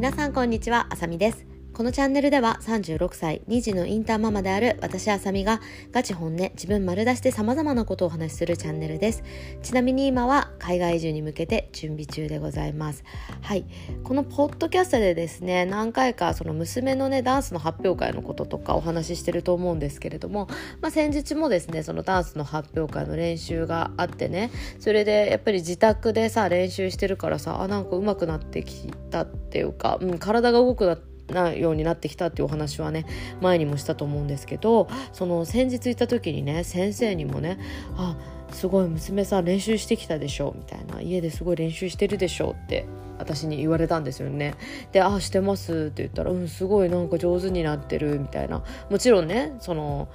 [0.00, 1.49] 皆さんこんにちはあさみです。
[1.80, 5.62] このチャンネルでは36歳2児のインターママである私あさみが
[5.92, 9.22] ガチ本音自分丸出しで様々なことをお話しするチャンネルです。
[9.62, 13.02] ちなみに今は海外移住に向けて準備中でございます。
[13.40, 13.64] はい。
[14.04, 20.48] このポッドキャストでですね何回かその娘のねダンスの発表会のこととかお話ししてると思うんですけれども、
[20.82, 33.06] まあ、先日もですねそのダンスの発表会の練習があってねそれでやっぱり自宅でさ練習してるからさあなんか上手くなってきたっていうか、うん、体が動くなってなようになってきたっていうお話はね
[33.40, 37.58] 前にもしたと思うんですけどその先日行った時にね先生にもね
[37.96, 38.16] 「あ
[38.52, 42.84] すごい娘さん練習してきたでしょ」みたいな「家ですごい練習してるでしょ」って
[43.20, 44.54] 私に言われたんですよね。
[44.92, 48.62] で「あしてます」って言ったら「うんすごいなんか上手になってる」みたいな。
[48.88, 50.08] もちろんねその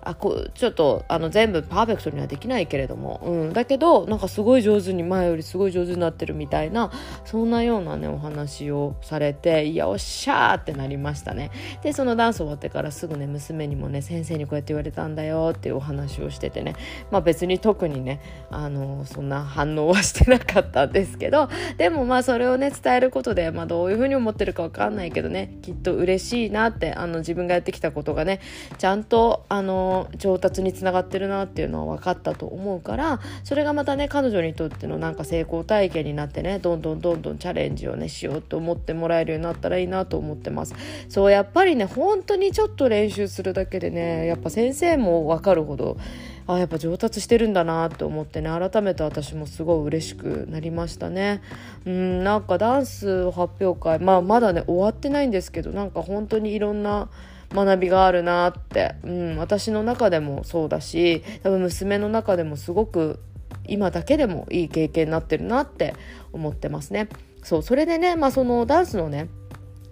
[0.00, 6.90] あこちょっとあの全部パーフェクトにはできないけれども、うん、だけどなんかすごい上手に前よりすごい上手になってるみたいな
[7.24, 11.50] そんなようなねお話をされていやおっしゃーってなりましたね。
[11.82, 16.74] でそのダンス終わってからすぐね娘にもね先生にこうやって言われたんだよっていうお話をしててね。
[17.10, 28.40] まあ別に特にねあのそんな反応はしてなかったんですけどでもまあそれををね伝えることで、まあ、どういうふうに思ってるか分かんないけどねきっと嬉しいなってあの自分がやってきたことがね
[28.78, 40.74] ちゃんとあの上達につながってるなっていうのは分かったと思うからそれがまたね彼女にとってのなんか成功体験になってねどんどんどんどんチャレンジをねしようと思ってもらえるようになったらいいなと思ってます。
[41.08, 45.96] そうやっぱりね本当にちょっと練習するだけでねやっぱ先生も分かるほど
[46.46, 51.42] あやっぱ上達してるんだなと思ってね改めて私もすごい嬉しくなりましたね
[51.86, 57.08] うんなんかダンス発表会まあまだね終わってないんですけどなんか本当にいろんな
[57.54, 63.20] 学びがあるなって、うん、私の中でもそうだし多分娘の中でもすごく
[63.66, 65.94] 今だけでもいい経験になってるなって
[66.32, 67.08] 思ってますね。
[67.42, 69.28] そうそれでね、まあ、そのダンスのね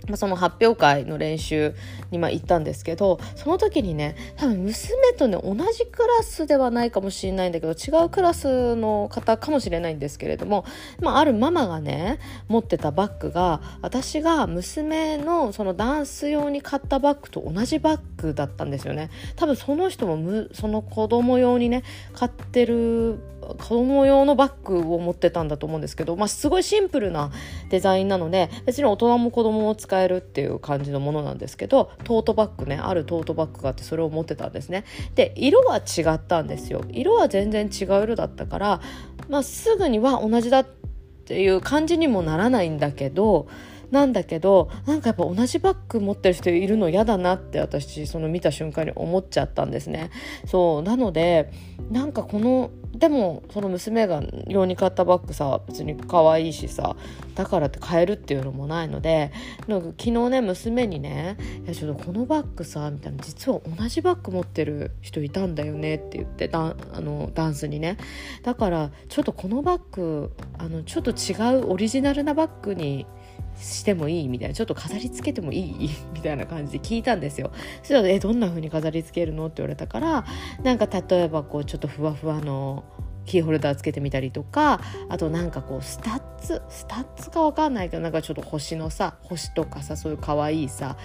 [0.09, 1.75] ま、その発表会の練習
[2.11, 10.65] にま行ったんですけどその時にね多分娘とね同じクラスではないかもしれないんだけど違うクラスの方かもしれないんですけれども、
[11.01, 19.11] まあ、あるママがね持ってたバッグが私が娘のそのダンス用に買ったバッグと同じバッグだったんですよね。
[19.37, 21.83] 多分その人もむその子供用にね
[22.13, 27.31] 買ってる子供用のバッグを持ってたんだと思うんですけど、まあ、すごいシンプルな
[27.71, 34.85] デザインなので別に大人も子供も使えるっていう感じのものなんですけどトートバッグねあるトートバッグがあってそれを持ってたんですね。
[35.15, 36.85] で色は違ったんですよ。
[36.91, 38.81] 色は全然違う色だったから、
[39.29, 40.67] まあ、すぐには同じだっ
[41.25, 43.47] ていう感じにもならないんだけど
[43.91, 50.11] なんだけどなんかやっぱ同じバッグ持ってる人いるの嫌だなって私その見た瞬間に思っちゃったんですね。
[50.47, 51.51] そうなので
[51.91, 56.97] なんかこのでもその娘が用に買ったバッグさ別に可愛いしさ
[57.35, 59.31] だからって買えるっていうのもないので
[59.69, 67.97] なんか昨日ね娘にね「いやちょっとこのバッグさ」みたいな「実は同じバッグ持ってる人いたんだよね」って言ってダあのダンスにね。
[68.43, 73.07] だからちょっとこのバッグあのちょっと違うオリジナルなバッグに
[73.61, 75.91] してもいいみたいなちょっと飾りつけてもいい？
[76.15, 77.51] みたいな感じで聞いたんですよ。
[77.83, 80.25] そしたら「えどんな風に飾りつけるの?」って言われたから
[80.63, 82.85] なんか例えばこうちょっとふわふわの
[83.27, 86.63] キーホルダーつけてみたりとかあとなんかこうスタッツ？
[86.69, 90.97] スタッツかわかんないけどなんかちょっと星のさ星とかさそういう可愛いいさ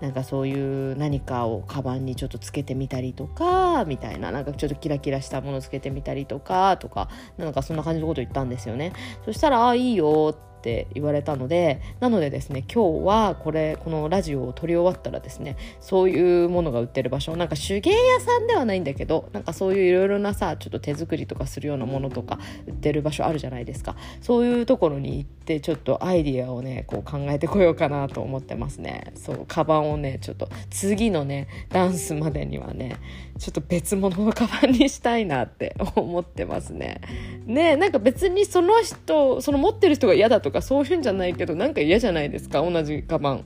[0.00, 4.32] なんかそういう何かをカバンにちょっとつけてみたりとかみたいな。
[4.32, 7.08] なんかちょっとキラキラしたものつけてみたりとかとか
[7.38, 8.92] なんかそんな感じのこと言ったんですよね。
[9.24, 23.96] そしたら「あいいよ」ってって言われたのでなのでですね今日はこれこのラジオを撮り終わったらですねそういうものが売ってる場所なんか手芸屋さんではないんだけどなんかそういういろいろなさちょっと手作りとかするようなものとか売ってる場所あるじゃないですか。
[24.20, 29.12] そういうところに行ってちょっとアイディアをねこう考えてこようかなと思ってますね。
[29.16, 33.00] そうカバンをねちょっと次のねダンスまでにはね
[33.38, 37.00] ちょっと別物のカバンにしたいなって思ってますね。
[37.46, 42.62] ねなんか別にその人その持ってる人が嫌だとかそういうんじゃないけどなんか嫌じゃないですか？
[42.62, 43.44] 同じカバン。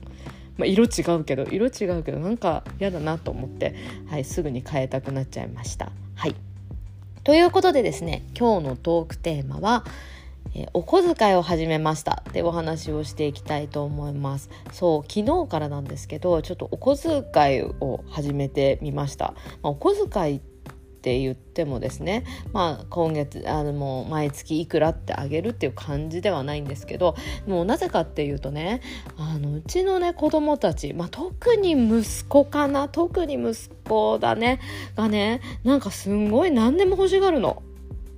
[0.57, 3.75] まあ、色違うけど色違うけどなんか嫌だなと思って、
[4.09, 5.91] はい、すぐに変えたくなっちゃいました。
[6.15, 6.35] はい。
[7.23, 9.85] ということでですね今日のトークテーマは
[10.55, 12.23] えお小遣いを始めました。
[12.27, 14.49] ってお話をしていきたいと思います。
[14.71, 20.41] そう昨日からなんですけどちょっとお小遣いを始めてみました、まあ、お小遣い
[21.07, 27.15] って言ってもですね、まあ、今月あのもう毎月いくらってあげるっていう感じではないんですけど
[27.47, 28.81] もうなぜかっていうとね
[29.15, 34.59] あのうちのね子供たち、まあ、特に息子かな特に息子だね
[34.97, 37.63] がねなんかすんごい何でも欲しがるの。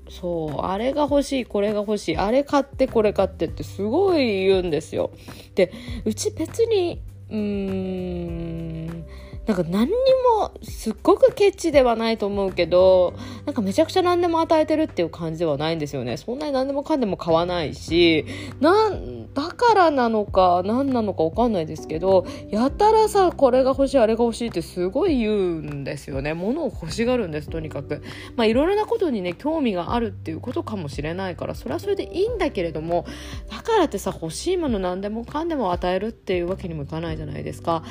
[0.09, 5.11] そうあれが欲しいこれが欲しいあれ買ってこれ買ってってすごい言うんですよ
[5.53, 5.71] で
[6.03, 6.99] うち別に
[7.29, 9.05] うーん
[9.49, 9.91] なんか何に
[10.37, 13.15] もすっごくケチではないと思うけど
[13.47, 16.17] なんかめちゃくちゃ何でも与えてるっていう感じではないんですよね。
[16.17, 18.27] そんなに何でもかんでも買わないし
[18.59, 26.33] なんだからなのか何なのか分かんないですけどやたらさこれが欲しいあれが欲しいってすごい言うんですよね。
[26.33, 28.01] 物を欲しがるんですとにかく。
[28.35, 33.05] まあいろいろなことにね興味があるっていうことかもしれないからそれはそれでいいんだけれども
[33.49, 37.83] だからってさ欲しいもの何でもかんでも与えるっていうわけにもいかないじゃないですか。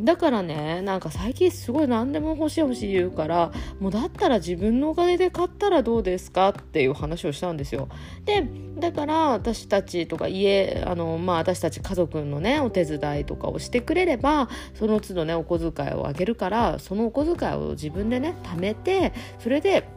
[0.00, 7.88] だからねなんか最近すごい何でも欲しい欲しい言うからもうだったら自分のお金で買ったらどうですかっていう話をしたんですよ。
[8.24, 8.46] で
[8.78, 19.88] だから私たちとか家あのまあ私たち家族のねお手伝いとかをしてくれればその都度ねお小遣いをあげるからそのお小遣いを自分でね貯めてそれで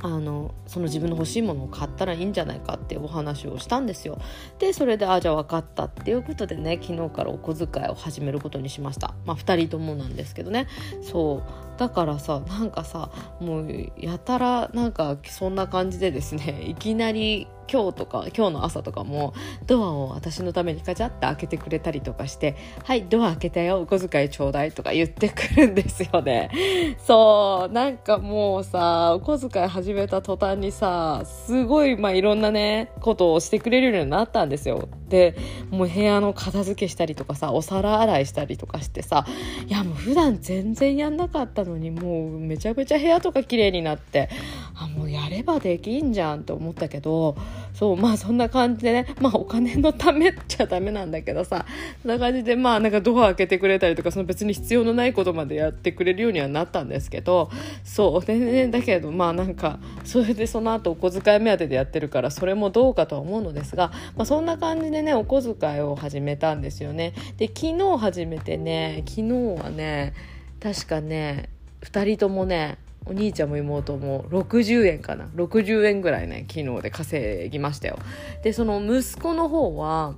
[0.00, 4.20] あのその自分の欲しいものを買ったらいいんじゃないかっていうお話をしたんですよ。
[4.58, 9.14] でそれであじゃあ分かったっていうことでね昨日からお小遣いを始めることにしました。
[9.26, 10.68] まあ2人ともなんですけどね。
[11.02, 11.67] そう。
[11.78, 13.08] だからさなんかさ
[13.40, 19.34] もうやたらなんかそんな感じでですね いきなり今日とか今日の朝とかも
[19.66, 26.50] ドアを私のためにカチャって開けてくれたりとかして「はいドア開けたよお小遣いちょうだい」とか言ってくるんですよね。
[27.06, 34.88] そうなんかもうさお小遣い始めた途端にさすごいまあいろんなねことをしてくれるようになったんですよ。
[35.08, 35.36] で
[35.70, 39.26] もう部屋の片付けしたりとかさお皿洗いしたりとかしてさ
[39.66, 44.28] いやもう普段全然やんなかったのにもうめちゃくちゃ部屋とか綺麗になって
[44.74, 47.36] あもうやればできんじゃんって思ったけど
[47.74, 51.66] そうまあそんな感じでねまあお金のためっちゃダメなんだけどさ
[52.02, 57.50] そんな感じでまあなんかドア開けてくれたりとかその別に必要のないことまでやってくれるようにはなったんですけど
[57.84, 67.14] そうでねだけどまあなんかそれでその後お小遣い目当てでやってるからそれもどうかとは思うのですが、まあ、そんな感じでねお小遣いを始めたんですよね。
[67.36, 70.14] で昨日始めてね昨日はね
[70.60, 71.50] 確かね
[71.92, 75.26] 2人ともねお兄ちゃんも妹も60円かな。
[75.34, 77.98] 60円ぐらいね昨日で稼ぎましたよ。
[78.42, 80.14] でその息子の方は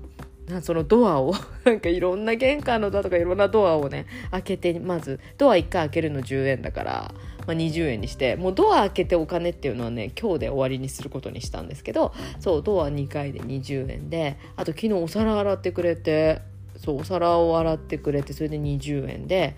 [0.63, 1.33] そのドアを
[1.65, 7.15] なんかいろんな玄関のドアとかいろんなドアをね開けてまずドア1回開けるの10円だから、
[7.47, 16.41] まあ、20円にしてもうドア開けてお金っていうのはね今日で終わりにすることにしたんですけどそうドア2回で20円であと昨日お皿洗ってくれて
[16.77, 19.55] そうお皿を洗ってくれてそれで20円で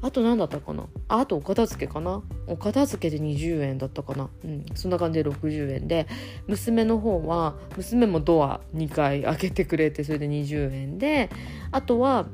[0.00, 0.86] あと何だったかな？
[1.08, 2.22] ああとお片付けかな？
[2.46, 4.30] お片付けで20円だったかな？
[4.44, 6.06] うんそんな感じで60円で
[6.46, 11.30] 娘の方は娘もドア2回開けてくれてそれで20円で
[11.70, 12.26] あとは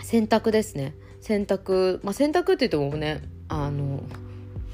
[0.00, 0.94] 洗濯ですね。
[1.20, 4.02] 洗濯まあ洗濯って言ってもねあの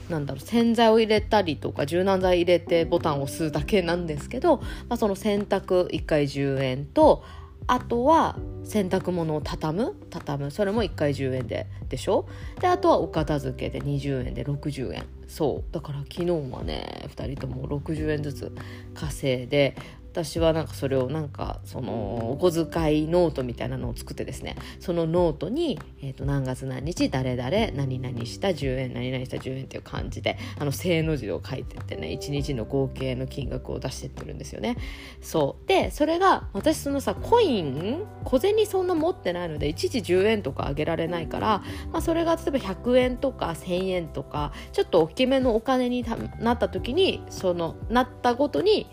[0.09, 4.57] なんだろう洗剤を入れたりとか柔軟剤入れてボタンを押すだけなんですけど、
[4.89, 7.23] まあ、その洗濯1回10円と
[7.69, 9.97] あとは洗濯物を畳む？
[10.11, 10.51] 畳む。
[10.51, 12.27] それも1回10円ででしょ？
[12.61, 15.05] であとはお片付けで20円で60円。
[15.27, 15.73] そう。
[15.73, 18.53] だから昨日はね2人とも60円ずつ
[18.95, 19.77] 稼いで
[20.13, 24.57] 私はなんかそれをなんかそのお小遣いノートみたいなのを作ってですね。
[24.81, 34.77] そのノートに、えー、と何月何日誰々何々した10円何々した10円っていう感じであの正の字を書いてってね1日の合計の金額を出してってるんですよね。
[35.21, 35.69] そう。
[35.69, 41.63] でそれが私そのさコイン小銭そんな持ってないので一時10円とかあげられないから、
[41.93, 46.05] まあ、それが例えば100円とか1000円とかちょっと大きめのお金に
[46.41, 48.87] なった時にそのなったごとに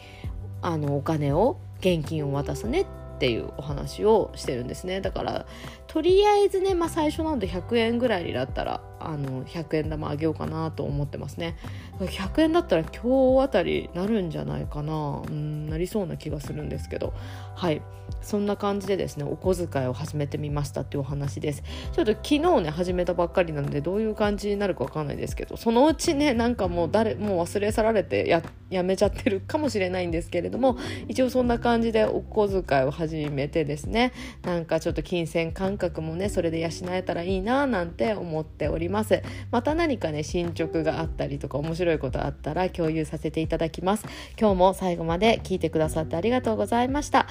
[0.67, 5.00] あのお金を現金を渡すねっっていうお話をしてるんですね。
[5.01, 5.45] だから
[5.88, 11.57] とりあえずね、まあ、最初なんで100円ぐらいになったらあの100円玉あげようかなと思ってますね。
[12.00, 17.13] 100円だったら今日あたりなるんじゃないかなうんなりそうな気がするんですけど。
[17.55, 17.81] はい。
[18.22, 21.63] そんな感じでですねお小遣いを始めてみましたっていうお話です。
[21.93, 39.21] ちょっと昨日ね始めたばっかりなのでどういう感じになるかわかんないですけどそのうちねなんかもう誰もう忘れ去られてややめちゃってるかもしれないんですけれども一応そんな感じでお小遣いを始始めてですねなんかちょっと金銭感覚もねそれで養えたらいいななんて思っております
[39.51, 44.05] また何かね進捗があったりとか面白いことあったら共有させていただきます
[44.39, 47.27] 今日も最後まで聞いてくださってありがとうございました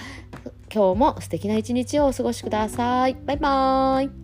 [0.74, 3.14] 今日も素敵な一日をお過ごしください。
[3.14, 4.23] バイバーイ。